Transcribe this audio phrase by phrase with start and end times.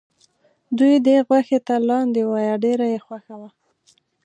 [0.77, 3.49] دوی دې غوښې ته لاندی وایه ډېره یې خوښه وه.